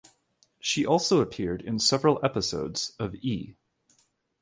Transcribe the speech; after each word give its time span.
She 0.59 0.83
also 0.83 1.21
appeared 1.21 1.61
in 1.61 1.77
several 1.77 2.19
episodes 2.23 2.93
of 2.97 3.13
E! 3.17 3.55